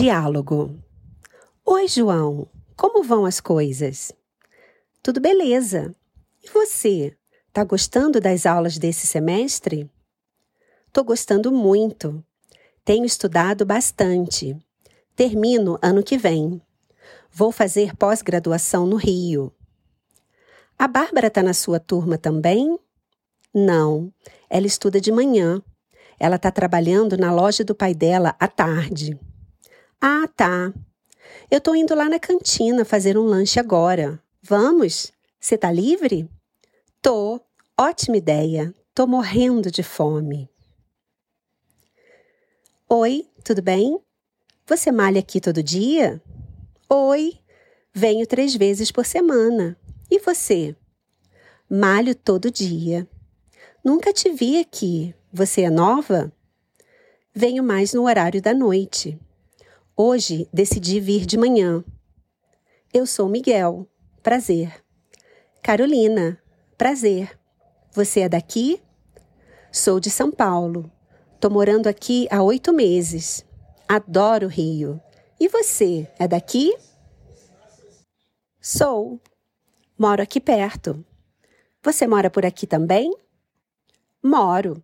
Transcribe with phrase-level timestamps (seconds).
[0.00, 0.78] Diálogo.
[1.66, 2.46] Oi, João.
[2.76, 4.12] Como vão as coisas?
[5.02, 5.92] Tudo beleza.
[6.40, 7.16] E você?
[7.52, 9.90] Tá gostando das aulas desse semestre?
[10.92, 12.24] Tô gostando muito.
[12.84, 14.56] Tenho estudado bastante.
[15.16, 16.62] Termino ano que vem.
[17.28, 19.52] Vou fazer pós-graduação no Rio.
[20.78, 22.78] A Bárbara tá na sua turma também?
[23.52, 24.12] Não,
[24.48, 25.60] ela estuda de manhã.
[26.20, 29.18] Ela tá trabalhando na loja do pai dela à tarde.
[30.00, 30.72] Ah, tá.
[31.50, 34.22] Eu tô indo lá na cantina fazer um lanche agora.
[34.40, 35.12] Vamos?
[35.40, 36.28] Você tá livre?
[37.02, 37.40] Tô.
[37.76, 38.72] Ótima ideia.
[38.94, 40.48] Tô morrendo de fome.
[42.88, 44.00] Oi, tudo bem?
[44.66, 46.22] Você malha aqui todo dia?
[46.88, 47.38] Oi,
[47.92, 49.76] venho três vezes por semana.
[50.10, 50.76] E você?
[51.68, 53.06] Malho todo dia.
[53.84, 55.14] Nunca te vi aqui.
[55.32, 56.32] Você é nova?
[57.34, 59.18] Venho mais no horário da noite.
[60.00, 61.84] Hoje decidi vir de manhã.
[62.94, 63.84] Eu sou Miguel.
[64.22, 64.72] Prazer.
[65.60, 66.40] Carolina.
[66.76, 67.36] Prazer.
[67.90, 68.80] Você é daqui?
[69.72, 70.88] Sou de São Paulo.
[71.40, 73.44] Tô morando aqui há oito meses.
[73.88, 75.00] Adoro o Rio.
[75.40, 76.78] E você, é daqui?
[78.60, 79.20] Sou.
[79.98, 81.04] Moro aqui perto.
[81.82, 83.12] Você mora por aqui também?
[84.22, 84.80] Moro.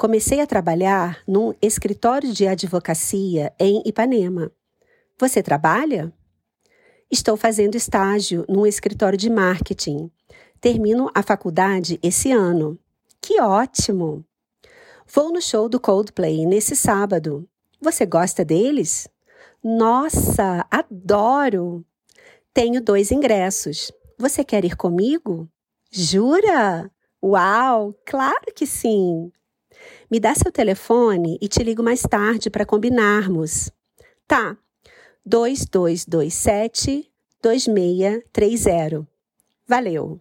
[0.00, 4.50] Comecei a trabalhar num escritório de advocacia em Ipanema.
[5.18, 6.10] Você trabalha?
[7.10, 10.10] Estou fazendo estágio num escritório de marketing.
[10.58, 12.78] Termino a faculdade esse ano.
[13.20, 14.24] Que ótimo!
[15.06, 17.46] Vou no show do Coldplay nesse sábado.
[17.78, 19.06] Você gosta deles?
[19.62, 21.84] Nossa, adoro!
[22.54, 23.92] Tenho dois ingressos.
[24.18, 25.46] Você quer ir comigo?
[25.92, 26.90] Jura?
[27.22, 29.30] Uau, claro que sim!
[30.10, 33.70] Me dá seu telefone e te ligo mais tarde para combinarmos.
[34.26, 34.56] Tá.
[35.24, 37.08] 2227
[37.40, 39.06] 2630.
[39.68, 40.20] Valeu!